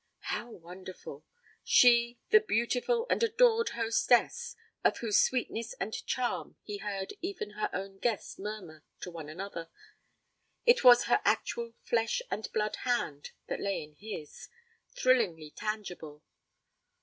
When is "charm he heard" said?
6.07-7.13